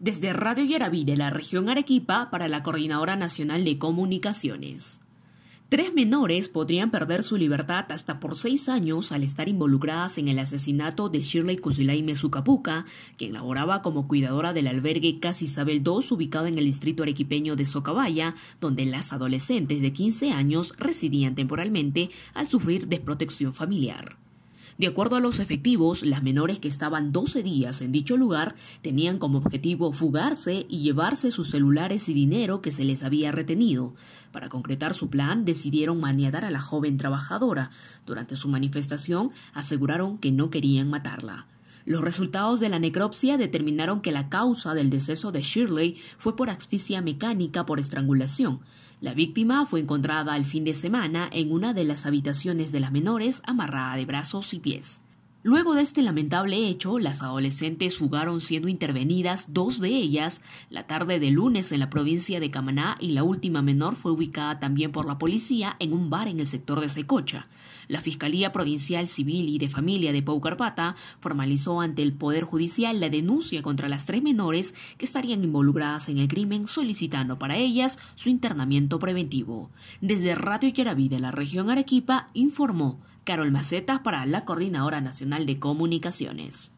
[0.00, 5.00] Desde Radio Yaraví de la región Arequipa para la Coordinadora Nacional de Comunicaciones.
[5.68, 10.38] Tres menores podrían perder su libertad hasta por seis años al estar involucradas en el
[10.38, 16.46] asesinato de Shirley Kusilay Mezucapuca, quien laboraba como cuidadora del albergue Casa Isabel II ubicado
[16.46, 22.46] en el distrito arequipeño de Socabaya, donde las adolescentes de 15 años residían temporalmente al
[22.46, 24.16] sufrir desprotección familiar.
[24.76, 29.18] De acuerdo a los efectivos, las menores que estaban 12 días en dicho lugar tenían
[29.18, 33.94] como objetivo fugarse y llevarse sus celulares y dinero que se les había retenido.
[34.32, 37.70] Para concretar su plan, decidieron maniatar a la joven trabajadora.
[38.06, 41.46] Durante su manifestación, aseguraron que no querían matarla.
[41.88, 46.50] Los resultados de la necropsia determinaron que la causa del deceso de Shirley fue por
[46.50, 48.60] asfixia mecánica por estrangulación.
[49.00, 52.92] La víctima fue encontrada el fin de semana en una de las habitaciones de las
[52.92, 55.00] menores amarrada de brazos y pies.
[55.48, 61.18] Luego de este lamentable hecho, las adolescentes fugaron siendo intervenidas dos de ellas la tarde
[61.20, 65.06] de lunes en la provincia de Camaná y la última menor fue ubicada también por
[65.06, 67.48] la policía en un bar en el sector de Secocha.
[67.88, 73.08] La Fiscalía Provincial Civil y de Familia de Paucarpata formalizó ante el Poder Judicial la
[73.08, 78.28] denuncia contra las tres menores que estarían involucradas en el crimen solicitando para ellas su
[78.28, 79.70] internamiento preventivo.
[80.02, 85.58] Desde Radio Yaraví de la región Arequipa informó Carol Macetas para la Coordinadora Nacional de
[85.58, 86.72] Comunicaciones.